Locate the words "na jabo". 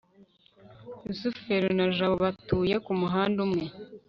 1.77-2.15